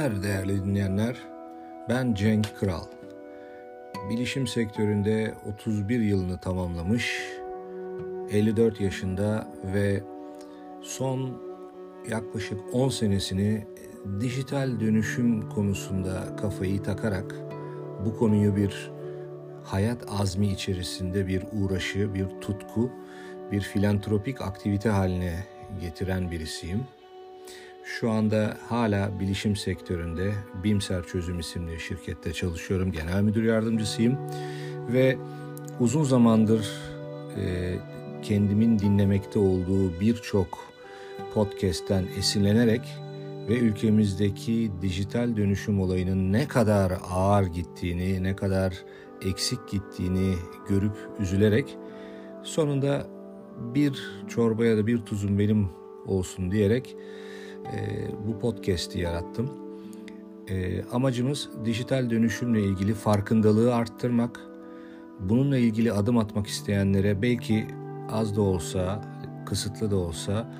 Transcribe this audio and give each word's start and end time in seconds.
günler 0.00 0.22
değerli 0.22 0.64
dinleyenler. 0.64 1.16
Ben 1.88 2.14
Cenk 2.14 2.56
Kral. 2.60 2.84
Bilişim 4.10 4.46
sektöründe 4.46 5.34
31 5.54 6.00
yılını 6.00 6.38
tamamlamış, 6.40 7.22
54 8.30 8.80
yaşında 8.80 9.48
ve 9.74 10.02
son 10.82 11.42
yaklaşık 12.08 12.58
10 12.72 12.88
senesini 12.88 13.66
dijital 14.20 14.80
dönüşüm 14.80 15.48
konusunda 15.48 16.36
kafayı 16.36 16.82
takarak 16.82 17.34
bu 18.04 18.16
konuyu 18.16 18.56
bir 18.56 18.90
hayat 19.64 20.04
azmi 20.20 20.48
içerisinde 20.48 21.26
bir 21.26 21.42
uğraşı, 21.52 22.14
bir 22.14 22.26
tutku, 22.40 22.90
bir 23.52 23.60
filantropik 23.60 24.40
aktivite 24.40 24.88
haline 24.88 25.46
getiren 25.80 26.30
birisiyim. 26.30 26.80
Şu 27.84 28.10
anda 28.10 28.56
hala 28.68 29.20
bilişim 29.20 29.56
sektöründe 29.56 30.32
Bimser 30.64 31.02
Çözüm 31.06 31.38
isimli 31.38 31.80
şirkette 31.80 32.32
çalışıyorum. 32.32 32.92
Genel 32.92 33.22
müdür 33.22 33.42
yardımcısıyım 33.42 34.18
ve 34.92 35.16
uzun 35.80 36.04
zamandır 36.04 36.70
e, 37.36 37.74
kendimin 38.22 38.78
dinlemekte 38.78 39.38
olduğu 39.38 40.00
birçok 40.00 40.58
podcast'ten 41.34 42.04
esinlenerek 42.18 42.82
ve 43.48 43.58
ülkemizdeki 43.58 44.70
dijital 44.82 45.36
dönüşüm 45.36 45.80
olayının 45.80 46.32
ne 46.32 46.48
kadar 46.48 46.92
ağır 47.10 47.46
gittiğini, 47.46 48.22
ne 48.22 48.36
kadar 48.36 48.84
eksik 49.26 49.68
gittiğini 49.68 50.34
görüp 50.68 50.96
üzülerek 51.20 51.76
sonunda 52.42 53.06
bir 53.74 54.22
çorbaya 54.28 54.76
da 54.76 54.86
bir 54.86 54.98
tuzum 54.98 55.38
benim 55.38 55.68
olsun 56.06 56.50
diyerek 56.50 56.96
e, 57.66 58.08
bu 58.26 58.38
podcast'i 58.38 58.98
yarattım. 58.98 59.50
E, 60.48 60.84
amacımız 60.92 61.48
dijital 61.64 62.10
dönüşümle 62.10 62.62
ilgili 62.62 62.94
farkındalığı 62.94 63.74
arttırmak, 63.74 64.40
bununla 65.20 65.58
ilgili 65.58 65.92
adım 65.92 66.18
atmak 66.18 66.46
isteyenlere 66.46 67.22
belki 67.22 67.66
az 68.10 68.36
da 68.36 68.42
olsa, 68.42 69.04
kısıtlı 69.46 69.90
da 69.90 69.96
olsa 69.96 70.50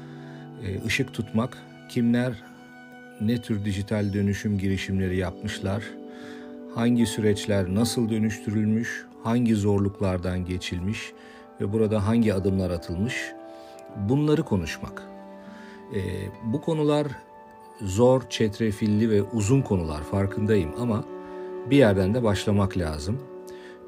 e, 0.67 0.85
ışık 0.85 1.15
tutmak, 1.15 1.59
kimler 1.89 2.43
ne 3.21 3.43
tür 3.43 3.65
dijital 3.65 4.13
dönüşüm 4.13 4.59
girişimleri 4.59 5.17
yapmışlar, 5.17 5.85
hangi 6.75 7.07
süreçler 7.07 7.75
nasıl 7.75 8.11
dönüştürülmüş, 8.11 9.07
hangi 9.23 9.55
zorluklardan 9.55 10.45
geçilmiş? 10.45 11.13
Ve 11.61 11.73
burada 11.73 12.07
hangi 12.07 12.35
adımlar 12.35 12.71
atılmış? 12.71 13.33
Bunları 13.97 14.43
konuşmak. 14.43 15.10
E, 15.95 16.01
bu 16.45 16.61
konular 16.61 17.07
zor, 17.83 18.23
çetrefilli 18.31 19.11
ve 19.11 19.23
uzun 19.23 19.63
konular 19.63 20.03
farkındayım 20.03 20.71
ama 20.79 21.05
bir 21.71 21.77
yerden 21.77 22.15
de 22.15 22.23
başlamak 22.23 22.79
lazım. 22.79 23.19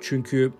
Çünkü 0.00 0.52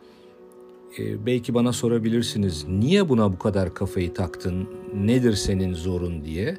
e, 0.98 1.26
belki 1.26 1.54
bana 1.54 1.72
sorabilirsiniz 1.72 2.68
niye 2.68 3.08
buna 3.08 3.32
bu 3.32 3.38
kadar 3.38 3.74
kafayı 3.74 4.14
taktın, 4.14 4.68
nedir 4.94 5.32
senin 5.32 5.74
zorun 5.74 6.24
diye. 6.24 6.56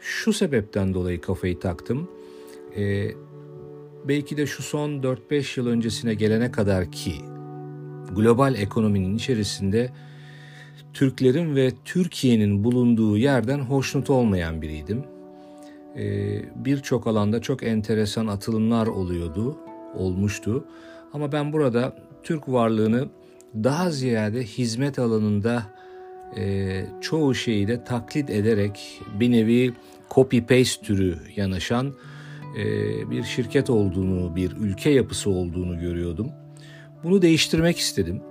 Şu 0.00 0.32
sebepten 0.32 0.94
dolayı 0.94 1.20
kafayı 1.20 1.58
taktım. 1.60 2.08
E, 2.76 3.10
belki 4.08 4.36
de 4.36 4.46
şu 4.46 4.62
son 4.62 4.90
4-5 4.90 5.60
yıl 5.60 5.66
öncesine 5.66 6.14
gelene 6.14 6.50
kadar 6.50 6.92
ki 6.92 7.14
global 8.16 8.54
ekonominin 8.54 9.16
içerisinde 9.16 9.92
Türklerin 10.98 11.56
ve 11.56 11.70
Türkiye'nin 11.84 12.64
bulunduğu 12.64 13.18
yerden 13.18 13.58
hoşnut 13.58 14.10
olmayan 14.10 14.62
biriydim. 14.62 15.04
Ee, 15.96 16.42
Birçok 16.64 17.06
alanda 17.06 17.40
çok 17.40 17.62
enteresan 17.62 18.26
atılımlar 18.26 18.86
oluyordu, 18.86 19.58
olmuştu. 19.94 20.64
Ama 21.12 21.32
ben 21.32 21.52
burada 21.52 21.96
Türk 22.22 22.48
varlığını 22.48 23.08
daha 23.54 23.90
ziyade 23.90 24.42
hizmet 24.42 24.98
alanında 24.98 25.62
e, 26.36 26.84
çoğu 27.00 27.34
şeyi 27.34 27.68
de 27.68 27.84
taklit 27.84 28.30
ederek 28.30 29.00
bir 29.20 29.32
nevi 29.32 29.72
copy 30.10 30.38
paste 30.40 30.86
türü 30.86 31.18
yanaşan 31.36 31.94
e, 32.58 32.64
bir 33.10 33.22
şirket 33.22 33.70
olduğunu, 33.70 34.36
bir 34.36 34.52
ülke 34.52 34.90
yapısı 34.90 35.30
olduğunu 35.30 35.80
görüyordum. 35.80 36.30
Bunu 37.04 37.22
değiştirmek 37.22 37.78
istedim. 37.78 38.22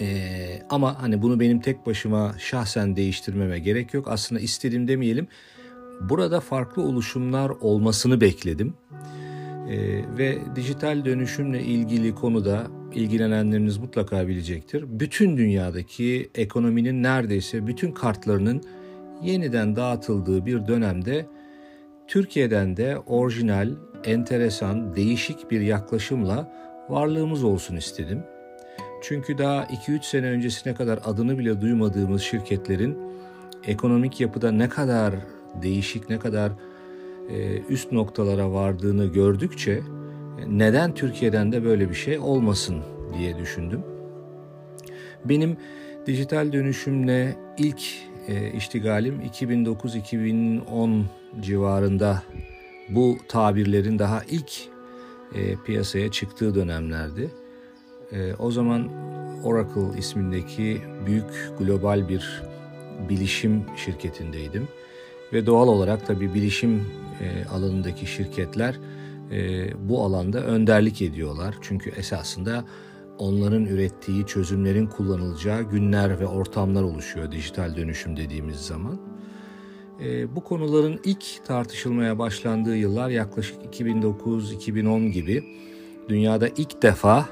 Ee, 0.00 0.62
ama 0.70 1.02
hani 1.02 1.22
bunu 1.22 1.40
benim 1.40 1.60
tek 1.60 1.86
başıma 1.86 2.34
şahsen 2.38 2.96
değiştirmeme 2.96 3.58
gerek 3.58 3.94
yok. 3.94 4.08
Aslında 4.08 4.40
istedim 4.40 4.88
demeyelim. 4.88 5.28
Burada 6.00 6.40
farklı 6.40 6.82
oluşumlar 6.82 7.50
olmasını 7.50 8.20
bekledim. 8.20 8.74
Ee, 9.68 10.04
ve 10.18 10.38
dijital 10.56 11.04
dönüşümle 11.04 11.62
ilgili 11.62 12.14
konuda 12.14 12.66
ilgilenenleriniz 12.94 13.78
mutlaka 13.78 14.28
bilecektir. 14.28 14.84
Bütün 14.88 15.36
dünyadaki 15.36 16.30
ekonominin 16.34 17.02
neredeyse 17.02 17.66
bütün 17.66 17.92
kartlarının 17.92 18.62
yeniden 19.22 19.76
dağıtıldığı 19.76 20.46
bir 20.46 20.66
dönemde 20.66 21.26
Türkiye'den 22.08 22.76
de 22.76 22.98
orijinal, 22.98 23.70
enteresan, 24.04 24.96
değişik 24.96 25.50
bir 25.50 25.60
yaklaşımla 25.60 26.52
varlığımız 26.88 27.44
olsun 27.44 27.76
istedim. 27.76 28.22
Çünkü 29.08 29.38
daha 29.38 29.64
2-3 29.64 30.02
sene 30.02 30.26
öncesine 30.26 30.74
kadar 30.74 31.00
adını 31.04 31.38
bile 31.38 31.60
duymadığımız 31.60 32.22
şirketlerin 32.22 32.98
ekonomik 33.66 34.20
yapıda 34.20 34.52
ne 34.52 34.68
kadar 34.68 35.14
değişik, 35.62 36.10
ne 36.10 36.18
kadar 36.18 36.52
e, 37.28 37.62
üst 37.68 37.92
noktalara 37.92 38.52
vardığını 38.52 39.06
gördükçe 39.06 39.72
e, 39.72 39.82
neden 40.48 40.94
Türkiye'den 40.94 41.52
de 41.52 41.64
böyle 41.64 41.90
bir 41.90 41.94
şey 41.94 42.18
olmasın 42.18 42.76
diye 43.18 43.38
düşündüm. 43.38 43.82
Benim 45.24 45.56
dijital 46.06 46.52
dönüşümle 46.52 47.36
ilk 47.58 47.82
e, 48.28 48.52
iştigalim 48.52 49.20
2009-2010 49.20 51.02
civarında 51.40 52.22
bu 52.88 53.16
tabirlerin 53.28 53.98
daha 53.98 54.22
ilk 54.30 54.52
piyasaya 55.66 56.10
çıktığı 56.10 56.54
dönemlerdi. 56.54 57.43
E, 58.14 58.34
o 58.34 58.50
zaman 58.50 58.88
Oracle 59.44 59.98
ismindeki 59.98 60.80
büyük 61.06 61.58
global 61.58 62.08
bir 62.08 62.42
bilişim 63.08 63.64
şirketindeydim. 63.76 64.68
Ve 65.32 65.46
doğal 65.46 65.68
olarak 65.68 66.06
tabii 66.06 66.34
bilişim 66.34 66.86
e, 67.20 67.44
alanındaki 67.48 68.06
şirketler 68.06 68.78
e, 69.30 69.68
bu 69.88 70.02
alanda 70.02 70.40
önderlik 70.40 71.02
ediyorlar. 71.02 71.54
Çünkü 71.60 71.90
esasında 71.90 72.64
onların 73.18 73.64
ürettiği 73.64 74.26
çözümlerin 74.26 74.86
kullanılacağı 74.86 75.62
günler 75.62 76.20
ve 76.20 76.26
ortamlar 76.26 76.82
oluşuyor 76.82 77.32
dijital 77.32 77.76
dönüşüm 77.76 78.16
dediğimiz 78.16 78.56
zaman. 78.56 79.00
E, 80.04 80.36
bu 80.36 80.44
konuların 80.44 81.00
ilk 81.04 81.44
tartışılmaya 81.46 82.18
başlandığı 82.18 82.76
yıllar 82.76 83.08
yaklaşık 83.08 83.56
2009-2010 83.80 85.08
gibi. 85.08 85.44
Dünyada 86.08 86.48
ilk 86.48 86.82
defa 86.82 87.28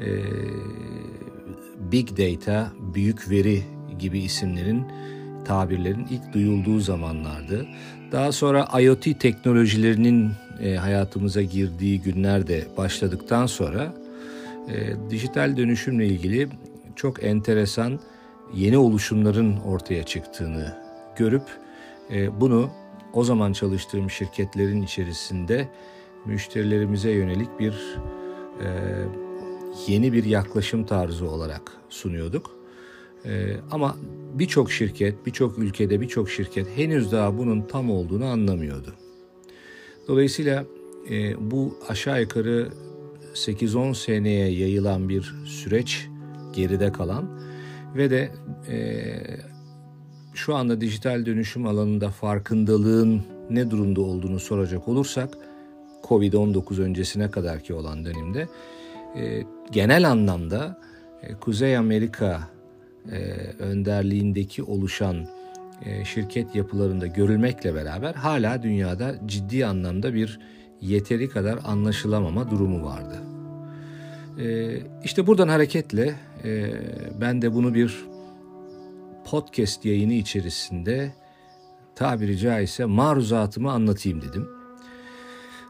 e, 0.00 0.08
big 1.92 2.08
data, 2.08 2.72
büyük 2.94 3.30
veri 3.30 3.62
gibi 3.98 4.18
isimlerin, 4.18 4.84
tabirlerin 5.44 6.06
ilk 6.10 6.32
duyulduğu 6.32 6.80
zamanlardı. 6.80 7.66
Daha 8.12 8.32
sonra 8.32 8.68
IoT 8.80 9.20
teknolojilerinin 9.20 10.30
e, 10.62 10.74
hayatımıza 10.74 11.42
girdiği 11.42 12.00
günlerde 12.00 12.66
başladıktan 12.76 13.46
sonra 13.46 13.94
e, 14.68 15.10
dijital 15.10 15.56
dönüşümle 15.56 16.06
ilgili 16.06 16.48
çok 16.96 17.24
enteresan 17.24 18.00
yeni 18.54 18.78
oluşumların 18.78 19.56
ortaya 19.56 20.02
çıktığını 20.02 20.74
görüp 21.16 21.42
e, 22.10 22.40
bunu 22.40 22.70
o 23.12 23.24
zaman 23.24 23.52
çalıştığım 23.52 24.10
şirketlerin 24.10 24.82
içerisinde 24.82 25.68
müşterilerimize 26.26 27.10
yönelik 27.10 27.60
bir 27.60 27.96
e, 28.60 28.66
yeni 29.88 30.12
bir 30.12 30.24
yaklaşım 30.24 30.86
tarzı 30.86 31.30
olarak 31.30 31.72
sunuyorduk. 31.88 32.56
Ee, 33.24 33.56
ama 33.70 33.96
birçok 34.34 34.72
şirket, 34.72 35.26
birçok 35.26 35.58
ülkede 35.58 36.00
birçok 36.00 36.30
şirket 36.30 36.66
henüz 36.76 37.12
daha 37.12 37.38
bunun 37.38 37.62
tam 37.62 37.90
olduğunu 37.90 38.24
anlamıyordu. 38.24 38.94
Dolayısıyla 40.08 40.64
e, 41.10 41.50
bu 41.50 41.78
aşağı 41.88 42.20
yukarı 42.20 42.68
8-10 43.34 43.94
seneye 43.94 44.52
yayılan 44.52 45.08
bir 45.08 45.34
süreç 45.44 46.08
geride 46.54 46.92
kalan 46.92 47.40
ve 47.96 48.10
de 48.10 48.30
e, 48.68 48.76
şu 50.34 50.54
anda 50.54 50.80
dijital 50.80 51.26
dönüşüm 51.26 51.66
alanında 51.66 52.10
farkındalığın 52.10 53.22
ne 53.50 53.70
durumda 53.70 54.00
olduğunu 54.00 54.40
soracak 54.40 54.88
olursak 54.88 55.38
Covid-19 56.02 56.82
öncesine 56.82 57.30
kadarki 57.30 57.74
olan 57.74 58.04
dönemde 58.04 58.48
e, 59.16 59.42
genel 59.72 60.10
anlamda 60.10 60.80
e, 61.22 61.34
Kuzey 61.34 61.76
Amerika 61.76 62.48
e, 63.12 63.18
önderliğindeki 63.58 64.62
oluşan 64.62 65.26
şirket 66.04 66.54
yapılarında 66.54 67.06
görülmekle 67.06 67.74
beraber 67.74 68.14
hala 68.14 68.62
dünyada 68.62 69.14
ciddi 69.26 69.66
anlamda 69.66 70.14
bir 70.14 70.40
yeteri 70.80 71.28
kadar 71.28 71.58
anlaşılamama 71.64 72.50
durumu 72.50 72.84
vardı. 72.84 73.20
E, 74.38 74.76
işte 75.04 75.26
buradan 75.26 75.48
hareketle 75.48 76.14
ben 77.20 77.42
de 77.42 77.54
bunu 77.54 77.74
bir 77.74 78.04
podcast 79.24 79.84
yayını 79.84 80.12
içerisinde 80.12 81.12
tabiri 81.94 82.38
caizse 82.38 82.84
maruzatımı 82.84 83.72
anlatayım 83.72 84.22
dedim. 84.22 84.48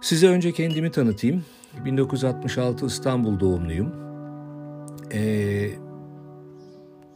Size 0.00 0.28
önce 0.28 0.52
kendimi 0.52 0.90
tanıtayım. 0.90 1.44
1966 1.84 2.86
İstanbul 2.86 3.40
doğumluyum. 3.40 3.92
Ee, 5.12 5.70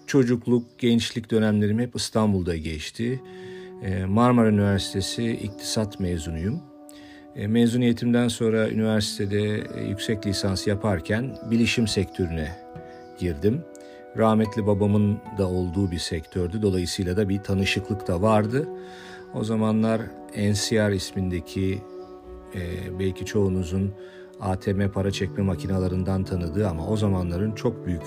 çocukluk, 0.06 0.78
gençlik 0.78 1.30
dönemlerim 1.30 1.78
hep 1.78 1.96
İstanbul'da 1.96 2.56
geçti. 2.56 3.20
Ee, 3.82 4.04
Marmara 4.04 4.48
Üniversitesi 4.48 5.30
İktisat 5.30 6.00
mezunuyum. 6.00 6.62
Ee, 7.36 7.46
mezuniyetimden 7.46 8.28
sonra 8.28 8.70
üniversitede 8.70 9.64
e, 9.74 9.88
yüksek 9.88 10.26
lisans 10.26 10.66
yaparken 10.66 11.36
bilişim 11.50 11.88
sektörüne 11.88 12.56
girdim. 13.18 13.60
Rahmetli 14.16 14.66
babamın 14.66 15.18
da 15.38 15.48
olduğu 15.48 15.90
bir 15.90 15.98
sektördü. 15.98 16.62
Dolayısıyla 16.62 17.16
da 17.16 17.28
bir 17.28 17.38
tanışıklık 17.38 18.08
da 18.08 18.22
vardı. 18.22 18.68
O 19.34 19.44
zamanlar 19.44 20.00
NCR 20.36 20.92
ismindeki 20.92 21.78
e, 22.54 22.60
belki 22.98 23.26
çoğunuzun 23.26 23.94
ATM 24.40 24.88
para 24.88 25.10
çekme 25.10 25.44
makinalarından 25.44 26.24
tanıdığı 26.24 26.68
ama 26.68 26.86
o 26.86 26.96
zamanların 26.96 27.52
çok 27.52 27.86
büyük 27.86 28.02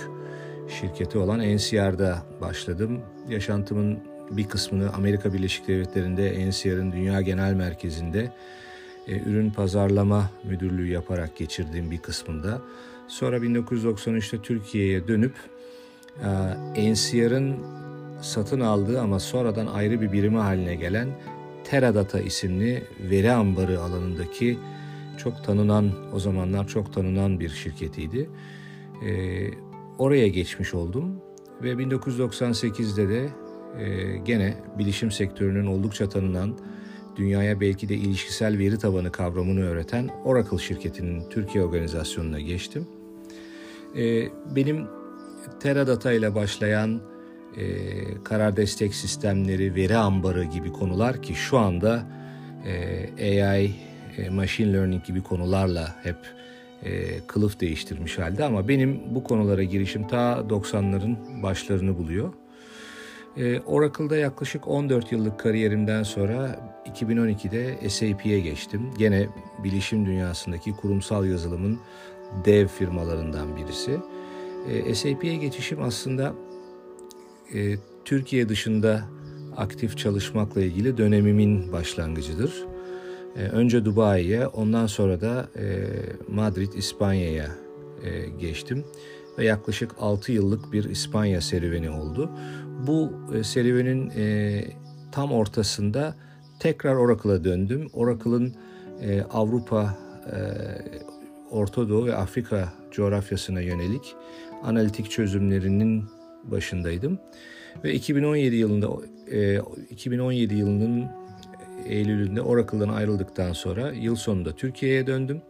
şirketi 0.80 1.18
olan 1.18 1.40
NCR'da 1.40 2.24
başladım. 2.42 3.02
Yaşantımın 3.30 4.00
bir 4.32 4.48
kısmını 4.48 4.94
Amerika 4.94 5.34
Birleşik 5.34 5.68
Devletleri'nde 5.68 6.50
NCR'ın 6.50 6.92
Dünya 6.92 7.22
Genel 7.22 7.54
Merkezi'nde 7.54 8.32
e, 9.08 9.20
ürün 9.20 9.50
pazarlama 9.50 10.30
müdürlüğü 10.44 10.88
yaparak 10.88 11.38
geçirdiğim 11.38 11.92
bir 11.92 11.98
kısmında. 11.98 12.62
Sonra 13.08 13.38
1993'te 13.38 14.42
Türkiye'ye 14.42 15.08
dönüp 15.08 15.34
e, 16.78 16.94
NCR'ın 16.94 17.56
satın 18.22 18.60
aldığı 18.60 19.02
ama 19.02 19.20
sonradan 19.20 19.68
ayrı 19.68 20.02
bir 20.02 20.12
birimi 20.12 20.38
haline 20.38 20.76
gelen 20.76 21.08
Teradata 21.64 22.20
isimli 22.20 22.84
veri 23.00 23.32
ambarı 23.32 23.82
alanındaki 23.82 24.58
çok 25.18 25.44
tanınan 25.44 25.92
o 26.14 26.20
zamanlar 26.20 26.68
çok 26.68 26.94
tanınan 26.94 27.40
bir 27.40 27.50
şirketiydi. 27.50 28.30
Ee, 29.06 29.50
oraya 29.98 30.28
geçmiş 30.28 30.74
oldum 30.74 31.16
ve 31.64 31.72
1998'de 31.72 33.10
de 33.10 33.30
e, 33.80 34.18
gene 34.18 34.54
bilişim 34.80 35.12
sektörünün 35.12 35.66
oldukça 35.66 36.10
tanınan 36.10 36.58
dünyaya 37.16 37.62
belki 37.62 37.90
de 37.90 37.96
ilişkisel 37.96 38.58
veri 38.58 38.78
tabanı 38.78 39.12
kavramını 39.12 39.62
öğreten 39.62 40.10
Oracle 40.24 40.58
şirketinin 40.58 41.30
Türkiye 41.30 41.64
organizasyonuna 41.64 42.40
geçtim. 42.40 42.88
Ee, 43.98 44.30
benim 44.56 44.88
Teradata 45.60 46.12
ile 46.12 46.36
başlayan 46.36 47.02
e, 47.58 47.64
karar 48.24 48.58
destek 48.58 48.96
sistemleri, 48.96 49.76
veri 49.76 49.98
ambarı 49.98 50.44
gibi 50.44 50.72
konular 50.72 51.22
ki 51.22 51.36
şu 51.36 51.58
anda 51.58 52.08
e, 53.18 53.44
AI, 53.44 53.72
e, 54.18 54.30
machine 54.30 54.74
learning 54.74 55.06
gibi 55.06 55.24
konularla 55.24 55.96
hep 56.04 56.18
e, 56.86 57.20
kılıf 57.28 57.60
değiştirmiş 57.60 58.20
halde 58.20 58.44
ama 58.44 58.68
benim 58.68 59.02
bu 59.16 59.24
konulara 59.24 59.64
girişim 59.64 60.08
ta 60.08 60.34
90'ların 60.50 61.44
başlarını 61.44 61.98
buluyor. 61.98 62.34
E, 63.38 63.60
Oracle'da 63.60 64.18
yaklaşık 64.18 64.68
14 64.68 65.12
yıllık 65.12 65.40
kariyerimden 65.40 66.04
sonra 66.04 66.60
2012'de 66.86 67.90
SAP'ye 67.90 68.40
geçtim. 68.40 68.82
Gene 68.98 69.28
bilişim 69.64 70.06
dünyasındaki 70.06 70.72
kurumsal 70.72 71.26
yazılımın 71.26 71.80
dev 72.46 72.68
firmalarından 72.68 73.58
birisi. 73.58 73.98
E, 74.70 74.96
SAP'ye 74.96 75.36
geçişim 75.36 75.82
aslında 75.82 76.34
Türkiye 78.06 78.50
dışında 78.50 79.04
aktif 79.58 79.98
çalışmakla 79.98 80.62
ilgili 80.62 80.98
dönemimin 80.98 81.72
başlangıcıdır. 81.72 82.73
E, 83.36 83.40
önce 83.40 83.86
Dubai'ye, 83.86 84.48
ondan 84.48 84.88
sonra 84.88 85.22
da 85.22 85.48
e, 85.56 85.88
Madrid, 86.28 86.74
İspanya'ya 86.74 87.48
e, 88.04 88.30
geçtim 88.40 88.86
ve 89.38 89.46
yaklaşık 89.46 89.92
6 90.00 90.32
yıllık 90.32 90.74
bir 90.74 90.84
İspanya 90.84 91.42
serüveni 91.42 91.90
oldu. 91.90 92.30
Bu 92.88 93.12
e, 93.34 93.44
serüvenin 93.44 94.12
tam 95.12 95.32
ortasında 95.32 96.16
tekrar 96.60 96.96
Oracle'a 96.96 97.44
döndüm. 97.44 97.90
Oracle'ın 97.94 98.56
Avrupa, 99.34 99.98
e, 100.32 100.38
Orta 101.52 101.90
Doğu 101.90 102.06
ve 102.06 102.16
Afrika 102.16 102.74
coğrafyasına 102.92 103.62
yönelik 103.62 104.16
analitik 104.64 105.12
çözümlerinin 105.12 106.04
başındaydım. 106.44 107.20
Ve 107.84 107.94
2017 107.94 108.56
yılında 108.56 108.88
e, 109.32 109.60
2017 109.90 110.56
yılının 110.56 111.08
Eylül'ünde 111.86 112.42
Oracle'dan 112.42 112.90
ayrıldıktan 112.90 113.54
sonra 113.54 113.92
yıl 113.92 114.16
sonunda 114.16 114.56
Türkiye'ye 114.56 115.08
döndüm. 115.08 115.42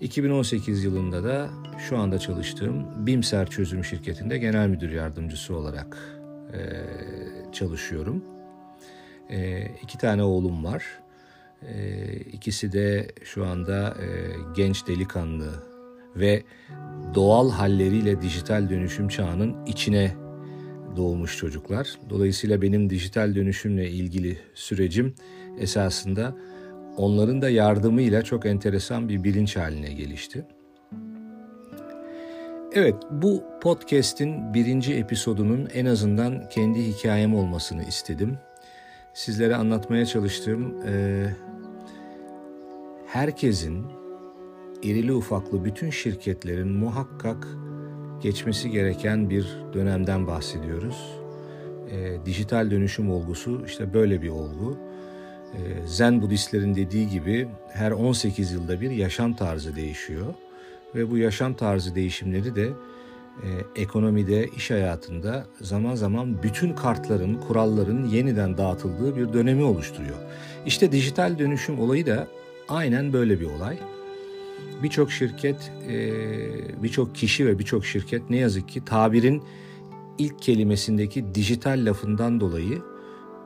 2018 0.00 0.84
yılında 0.84 1.24
da 1.24 1.50
şu 1.88 1.98
anda 1.98 2.18
çalıştığım 2.18 3.06
Bimser 3.06 3.50
Çözüm 3.50 3.84
Şirketi'nde 3.84 4.38
genel 4.38 4.68
müdür 4.68 4.90
yardımcısı 4.90 5.56
olarak 5.56 5.98
e, 6.52 6.60
çalışıyorum. 7.52 8.24
E, 9.30 9.66
iki 9.82 9.98
tane 9.98 10.22
oğlum 10.22 10.64
var. 10.64 10.84
E, 11.68 12.16
ikisi 12.16 12.72
de 12.72 13.08
şu 13.24 13.46
anda 13.46 13.88
e, 13.88 14.06
genç 14.56 14.86
delikanlı 14.86 15.50
ve 16.16 16.42
doğal 17.14 17.50
halleriyle 17.50 18.22
dijital 18.22 18.70
dönüşüm 18.70 19.08
çağının 19.08 19.66
içine 19.66 20.21
doğmuş 20.96 21.36
çocuklar. 21.38 21.98
Dolayısıyla 22.10 22.62
benim 22.62 22.90
dijital 22.90 23.34
dönüşümle 23.34 23.90
ilgili 23.90 24.38
sürecim 24.54 25.14
esasında 25.58 26.36
onların 26.96 27.42
da 27.42 27.50
yardımıyla 27.50 28.22
çok 28.22 28.46
enteresan 28.46 29.08
bir 29.08 29.24
bilinç 29.24 29.56
haline 29.56 29.92
gelişti. 29.92 30.46
Evet, 32.74 32.94
bu 33.10 33.44
podcast'in 33.62 34.54
birinci 34.54 34.94
episodunun 34.94 35.68
en 35.74 35.86
azından 35.86 36.48
kendi 36.48 36.88
hikayem 36.88 37.34
olmasını 37.34 37.84
istedim. 37.84 38.38
Sizlere 39.14 39.56
anlatmaya 39.56 40.06
çalıştığım 40.06 40.82
e, 40.86 41.26
herkesin 43.06 43.86
irili 44.82 45.12
ufaklı 45.12 45.64
bütün 45.64 45.90
şirketlerin 45.90 46.68
muhakkak 46.68 47.48
geçmesi 48.22 48.70
gereken 48.70 49.30
bir 49.30 49.46
dönemden 49.74 50.26
bahsediyoruz. 50.26 50.96
E, 51.90 52.26
dijital 52.26 52.70
dönüşüm 52.70 53.10
olgusu 53.10 53.62
işte 53.66 53.94
böyle 53.94 54.22
bir 54.22 54.28
olgu. 54.28 54.78
E, 55.52 55.86
Zen 55.86 56.22
Budistlerin 56.22 56.74
dediği 56.74 57.08
gibi 57.08 57.48
her 57.72 57.90
18 57.90 58.52
yılda 58.52 58.80
bir 58.80 58.90
yaşam 58.90 59.36
tarzı 59.36 59.76
değişiyor. 59.76 60.34
Ve 60.94 61.10
bu 61.10 61.18
yaşam 61.18 61.54
tarzı 61.54 61.94
değişimleri 61.94 62.56
de 62.56 62.68
e, 63.42 63.48
ekonomide, 63.82 64.48
iş 64.56 64.70
hayatında 64.70 65.46
zaman 65.60 65.94
zaman 65.94 66.42
bütün 66.42 66.72
kartların, 66.72 67.34
kuralların 67.34 68.04
yeniden 68.04 68.58
dağıtıldığı 68.58 69.16
bir 69.16 69.32
dönemi 69.32 69.62
oluşturuyor. 69.62 70.16
İşte 70.66 70.92
dijital 70.92 71.38
dönüşüm 71.38 71.80
olayı 71.80 72.06
da 72.06 72.26
aynen 72.68 73.12
böyle 73.12 73.40
bir 73.40 73.46
olay 73.46 73.78
birçok 74.82 75.12
şirket, 75.12 75.72
e, 75.88 76.02
birçok 76.82 77.14
kişi 77.14 77.46
ve 77.46 77.58
birçok 77.58 77.84
şirket 77.84 78.30
ne 78.30 78.36
yazık 78.36 78.68
ki 78.68 78.84
tabirin 78.84 79.42
ilk 80.18 80.42
kelimesindeki 80.42 81.34
dijital 81.34 81.86
lafından 81.86 82.40
dolayı 82.40 82.82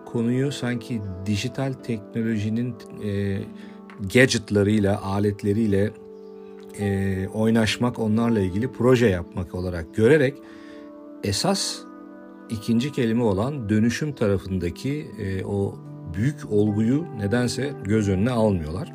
konuyu 0.07 0.53
sanki 0.53 1.03
dijital 1.27 1.73
teknolojinin 1.73 2.75
e, 3.05 3.39
gadgetlarıyla, 4.13 5.03
aletleriyle 5.03 5.91
e, 6.81 7.29
oynaşmak, 7.29 7.99
onlarla 7.99 8.41
ilgili 8.41 8.73
proje 8.73 9.07
yapmak 9.07 9.55
olarak 9.55 9.95
görerek 9.95 10.35
esas 11.25 11.77
ikinci 12.51 12.93
kelime 12.93 13.23
olan 13.23 13.69
dönüşüm 13.69 14.13
tarafındaki 14.13 15.07
e, 15.19 15.45
o 15.45 15.75
büyük 16.15 16.53
olguyu 16.53 17.07
nedense 17.19 17.73
göz 17.85 18.09
önüne 18.09 18.31
almıyorlar. 18.31 18.93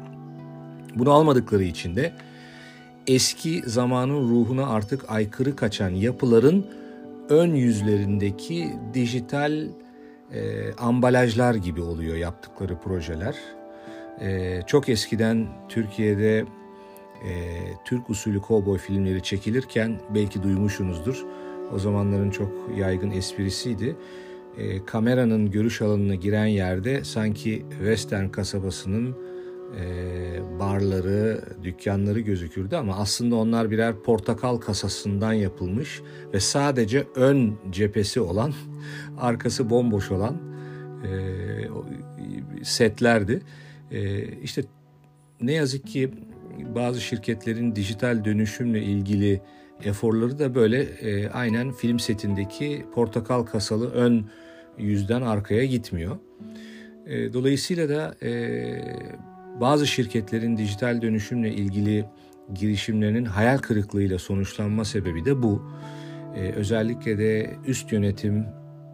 Bunu 0.96 1.12
almadıkları 1.12 1.64
için 1.64 1.96
de 1.96 2.14
eski 3.08 3.62
zamanın 3.66 4.30
ruhuna 4.30 4.68
artık 4.68 5.06
aykırı 5.10 5.56
kaçan 5.56 5.90
yapıların 5.90 6.66
ön 7.30 7.56
yüzlerindeki 7.56 8.70
dijital 8.94 9.68
e, 10.34 10.74
ambalajlar 10.74 11.56
gibi 11.56 11.82
oluyor 11.82 12.16
yaptıkları 12.16 12.78
projeler. 12.80 13.36
E, 14.22 14.60
çok 14.68 14.90
eskiden 14.90 15.48
Türkiye'de 15.70 16.46
e, 17.28 17.32
Türk 17.86 18.10
usulü 18.10 18.42
kovboy 18.42 18.78
filmleri 18.78 19.24
çekilirken 19.24 20.00
belki 20.16 20.44
duymuşsunuzdur. 20.44 21.26
O 21.76 21.80
zamanların 21.80 22.30
çok 22.30 22.52
yaygın 22.78 23.12
esprisiydi. 23.12 23.96
e, 24.58 24.86
kameranın 24.86 25.52
görüş 25.52 25.82
alanına 25.82 26.16
giren 26.16 26.46
yerde 26.46 27.04
sanki 27.04 27.66
Western 27.70 28.28
kasabasının 28.28 29.31
barları, 30.60 31.42
dükkanları 31.64 32.20
gözükürdü 32.20 32.76
ama 32.76 32.96
aslında 32.96 33.36
onlar 33.36 33.72
birer 33.72 33.96
portakal 33.96 34.58
kasasından 34.58 35.34
yapılmış 35.34 36.02
ve 36.34 36.40
sadece 36.40 37.08
ön 37.16 37.58
cephesi 37.70 38.22
olan, 38.22 38.54
arkası 39.18 39.70
bomboş 39.70 40.12
olan 40.12 40.38
e, 41.04 42.64
setlerdi. 42.64 43.42
E, 43.92 44.24
işte 44.24 44.64
ne 45.42 45.54
yazık 45.54 45.88
ki 45.88 46.12
bazı 46.76 47.02
şirketlerin 47.02 47.76
dijital 47.76 48.26
dönüşümle 48.26 48.84
ilgili 48.84 49.42
eforları 49.84 50.40
da 50.40 50.56
böyle 50.56 50.82
e, 50.82 51.30
aynen 51.30 51.72
film 51.72 52.00
setindeki 52.00 52.86
portakal 52.94 53.44
kasalı 53.44 53.92
ön 53.92 54.26
yüzden 54.78 55.22
arkaya 55.22 55.66
gitmiyor. 55.66 56.18
Dolayısıyla 57.34 57.90
da 57.90 58.16
bazı 59.60 59.88
şirketlerin 59.88 60.58
dijital 60.58 61.02
dönüşümle 61.02 61.54
ilgili 61.54 62.06
girişimlerinin 62.54 63.26
hayal 63.26 63.58
kırıklığıyla 63.58 64.20
sonuçlanma 64.20 64.86
sebebi 64.86 65.26
de 65.26 65.44
bu. 65.44 65.66
E, 66.36 66.52
özellikle 66.52 67.18
de 67.18 67.56
üst 67.68 67.92
yönetim 67.92 68.46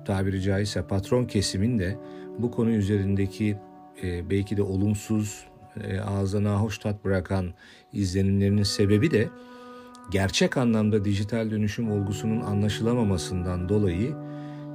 tabiri 0.05 0.41
caizse 0.41 0.87
patron 0.87 1.25
kesimin 1.25 1.79
de 1.79 1.97
bu 2.39 2.51
konu 2.51 2.69
üzerindeki 2.69 3.57
e, 4.03 4.29
belki 4.29 4.57
de 4.57 4.61
olumsuz 4.61 5.45
e, 5.83 5.99
ağza 5.99 6.43
nahoş 6.43 6.77
tat 6.77 7.05
bırakan 7.05 7.53
izlenimlerinin 7.93 8.63
sebebi 8.63 9.11
de 9.11 9.27
gerçek 10.11 10.57
anlamda 10.57 11.05
dijital 11.05 11.51
dönüşüm 11.51 11.91
olgusunun 11.91 12.41
anlaşılamamasından 12.41 13.69
dolayı 13.69 14.15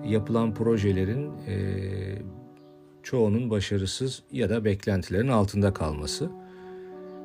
yapılan 0.05 0.55
projelerin 0.55 1.31
e, 1.47 1.57
çoğunun 3.03 3.51
başarısız 3.51 4.23
ya 4.33 4.51
da 4.51 4.65
beklentilerin 4.65 5.29
altında 5.29 5.73
kalması. 5.75 6.31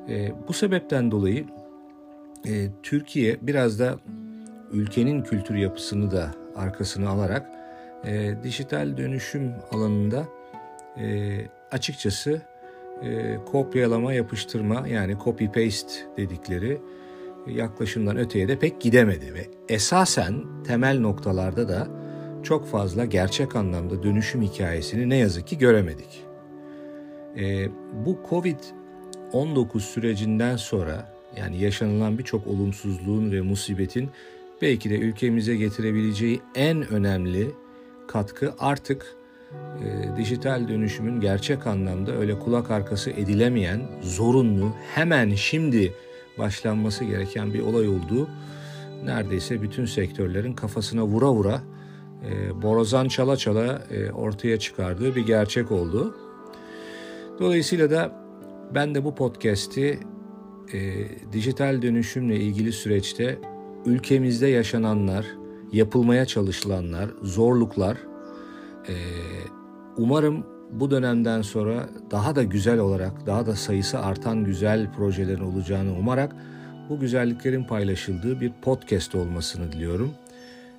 E, 0.08 0.32
bu 0.48 0.52
sebepten 0.52 1.10
dolayı 1.10 1.46
e, 2.46 2.68
Türkiye 2.82 3.38
biraz 3.42 3.78
da 3.78 3.98
ülkenin 4.72 5.22
kültür 5.22 5.54
yapısını 5.54 6.10
da 6.10 6.30
arkasına 6.56 7.08
alarak 7.08 7.46
e, 8.04 8.34
dijital 8.42 8.96
dönüşüm 8.96 9.52
alanında 9.72 10.28
e, 10.96 11.36
açıkçası 11.70 12.42
e, 13.02 13.36
kopyalama 13.52 14.12
yapıştırma 14.12 14.88
yani 14.88 15.16
copy 15.24 15.46
paste 15.46 15.92
dedikleri 16.16 16.80
yaklaşımdan 17.46 18.16
öteye 18.16 18.48
de 18.48 18.58
pek 18.58 18.80
gidemedi 18.80 19.34
ve 19.34 19.46
esasen 19.68 20.34
temel 20.66 21.00
noktalarda 21.00 21.68
da 21.68 21.97
çok 22.42 22.66
fazla 22.66 23.04
gerçek 23.04 23.56
anlamda 23.56 24.02
dönüşüm 24.02 24.42
hikayesini 24.42 25.08
ne 25.08 25.16
yazık 25.16 25.46
ki 25.46 25.58
göremedik. 25.58 26.24
E, 27.36 27.68
bu 28.06 28.18
Covid-19 28.30 29.80
sürecinden 29.80 30.56
sonra 30.56 31.12
yani 31.36 31.60
yaşanılan 31.60 32.18
birçok 32.18 32.46
olumsuzluğun 32.46 33.32
ve 33.32 33.40
musibetin 33.40 34.10
belki 34.62 34.90
de 34.90 34.98
ülkemize 34.98 35.56
getirebileceği 35.56 36.40
en 36.54 36.88
önemli 36.88 37.50
katkı 38.08 38.54
artık 38.58 39.16
e, 39.84 40.16
dijital 40.16 40.68
dönüşümün 40.68 41.20
gerçek 41.20 41.66
anlamda 41.66 42.16
öyle 42.16 42.38
kulak 42.38 42.70
arkası 42.70 43.10
edilemeyen, 43.10 43.80
zorunlu, 44.02 44.72
hemen 44.94 45.34
şimdi 45.34 45.92
başlanması 46.38 47.04
gereken 47.04 47.54
bir 47.54 47.60
olay 47.60 47.88
olduğu 47.88 48.28
neredeyse 49.04 49.62
bütün 49.62 49.84
sektörlerin 49.84 50.52
kafasına 50.52 51.06
vura 51.06 51.32
vura 51.32 51.62
e, 52.24 52.62
borazan 52.62 53.08
çala 53.08 53.36
çala 53.36 53.82
e, 53.90 54.10
ortaya 54.12 54.58
çıkardığı 54.58 55.16
bir 55.16 55.26
gerçek 55.26 55.72
oldu. 55.72 56.16
Dolayısıyla 57.40 57.90
da 57.90 58.12
ben 58.74 58.94
de 58.94 59.04
bu 59.04 59.14
podcast'i 59.14 60.00
e, 60.72 61.08
dijital 61.32 61.82
dönüşümle 61.82 62.36
ilgili 62.36 62.72
süreçte 62.72 63.38
ülkemizde 63.86 64.46
yaşananlar, 64.46 65.26
yapılmaya 65.72 66.26
çalışılanlar, 66.26 67.10
zorluklar, 67.22 67.96
e, 68.88 68.94
umarım 69.96 70.46
bu 70.70 70.90
dönemden 70.90 71.42
sonra 71.42 71.88
daha 72.10 72.36
da 72.36 72.42
güzel 72.42 72.78
olarak, 72.78 73.26
daha 73.26 73.46
da 73.46 73.56
sayısı 73.56 73.98
artan 73.98 74.44
güzel 74.44 74.92
projelerin 74.92 75.44
olacağını 75.44 75.98
umarak 75.98 76.36
bu 76.88 77.00
güzelliklerin 77.00 77.64
paylaşıldığı 77.64 78.40
bir 78.40 78.52
podcast 78.62 79.14
olmasını 79.14 79.72
diliyorum. 79.72 80.10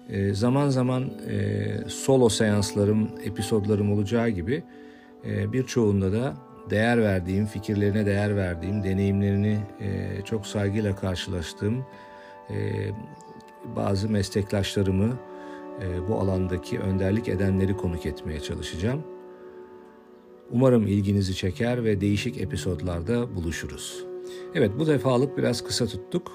E, 0.09 0.33
zaman 0.33 0.69
zaman 0.69 1.03
e, 1.29 1.67
solo 1.87 2.29
seanslarım, 2.29 3.09
episodlarım 3.23 3.91
olacağı 3.91 4.29
gibi 4.29 4.63
e, 5.25 5.53
birçoğunda 5.53 6.11
da 6.11 6.33
değer 6.69 7.01
verdiğim, 7.01 7.45
fikirlerine 7.45 8.05
değer 8.05 8.35
verdiğim, 8.35 8.83
deneyimlerini 8.83 9.59
e, 9.79 10.21
çok 10.25 10.47
saygıyla 10.47 10.95
karşılaştığım 10.95 11.85
bazı 13.75 14.09
meslektaşlarımı, 14.09 15.17
bu 16.07 16.15
alandaki 16.15 16.79
önderlik 16.79 17.27
edenleri 17.27 17.77
konuk 17.77 18.05
etmeye 18.05 18.39
çalışacağım. 18.39 19.03
Umarım 20.51 20.87
ilginizi 20.87 21.35
çeker 21.35 21.83
ve 21.83 22.01
değişik 22.01 22.41
episodlarda 22.41 23.35
buluşuruz. 23.35 24.05
Evet 24.55 24.71
bu 24.79 24.87
defalık 24.87 25.37
biraz 25.37 25.63
kısa 25.63 25.85
tuttuk. 25.85 26.31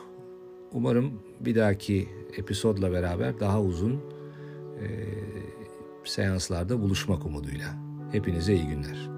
Umarım 0.75 1.12
bir 1.40 1.54
dahaki 1.54 2.09
episodla 2.37 2.93
beraber 2.93 3.40
daha 3.40 3.62
uzun 3.62 3.93
e, 4.81 4.87
seanslarda 6.04 6.81
buluşmak 6.81 7.26
umuduyla. 7.26 7.75
Hepinize 8.12 8.54
iyi 8.54 8.66
günler. 8.66 9.13